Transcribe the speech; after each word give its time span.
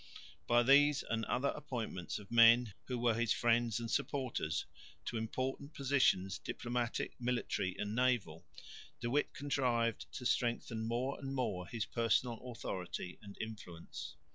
By 0.47 0.63
these 0.63 1.03
and 1.03 1.23
other 1.25 1.49
appointments 1.49 2.17
of 2.17 2.31
men 2.31 2.73
who 2.85 2.97
were 2.97 3.13
his 3.13 3.31
friends 3.33 3.79
and 3.79 3.91
supporters, 3.91 4.65
to 5.05 5.15
important 5.15 5.75
positions 5.75 6.39
diplomatic, 6.39 7.13
military 7.21 7.75
and 7.77 7.93
naval, 7.93 8.43
De 8.99 9.11
Witt 9.11 9.31
contrived 9.31 10.11
to 10.13 10.25
strengthen 10.25 10.81
more 10.87 11.19
and 11.19 11.35
more 11.35 11.67
his 11.67 11.85
personal 11.85 12.41
authority 12.51 13.19
and 13.21 13.37
influence. 13.39 14.15